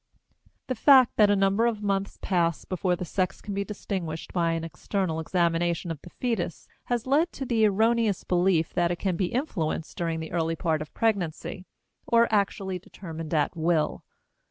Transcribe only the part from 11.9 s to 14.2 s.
or actually determined at will.